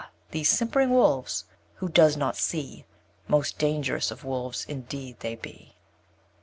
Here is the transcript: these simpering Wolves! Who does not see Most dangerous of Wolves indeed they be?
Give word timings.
these 0.31 0.49
simpering 0.49 0.89
Wolves! 0.89 1.45
Who 1.75 1.87
does 1.87 2.17
not 2.17 2.35
see 2.35 2.85
Most 3.27 3.59
dangerous 3.59 4.09
of 4.09 4.23
Wolves 4.23 4.65
indeed 4.65 5.19
they 5.19 5.35
be? 5.35 5.75